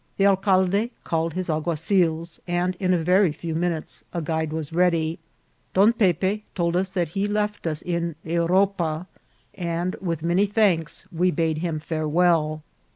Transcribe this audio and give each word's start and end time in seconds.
The 0.17 0.25
alcalde 0.25 0.89
called 1.03 1.35
his»alguazils, 1.35 2.39
and 2.47 2.73
in 2.79 2.91
a 2.91 2.97
very 3.03 3.31
few 3.31 3.53
minutes 3.53 4.03
a 4.11 4.19
guide 4.19 4.51
was 4.51 4.73
ready. 4.73 5.19
Don 5.75 5.93
Pepe 5.93 6.43
told 6.55 6.75
us 6.75 6.89
that 6.89 7.09
he 7.09 7.27
left 7.27 7.67
us 7.67 7.83
in 7.83 8.15
Europa, 8.23 9.05
and 9.53 9.95
with 10.01 10.23
many 10.23 10.47
thanks 10.47 11.05
we 11.11 11.29
bade 11.29 11.59
him 11.59 11.77
farewell. 11.77 12.63